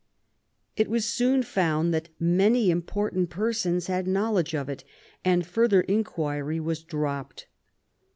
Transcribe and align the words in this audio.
It 0.75 0.87
was 0.89 1.05
soon 1.05 1.43
found 1.43 1.93
that 1.93 2.09
many 2.19 2.71
important 2.71 3.29
persons 3.29 3.85
had 3.85 4.07
knowledge 4.07 4.55
of 4.55 4.67
it, 4.67 4.83
and 5.23 5.45
further 5.45 5.81
inquiry 5.81 6.59
was 6.59 6.81
dropped. 6.81 7.45